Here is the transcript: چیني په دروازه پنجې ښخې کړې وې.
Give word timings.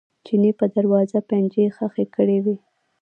چیني 0.25 0.51
په 0.59 0.65
دروازه 0.75 1.19
پنجې 1.29 1.65
ښخې 1.75 2.05
کړې 2.15 2.37
وې. 2.43 2.55